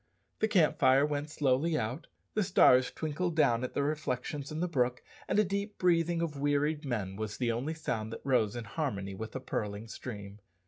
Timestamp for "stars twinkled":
2.41-3.35